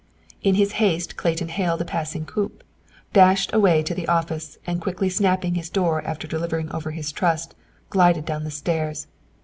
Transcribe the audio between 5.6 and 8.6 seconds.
door after delivering over his trust, glided down the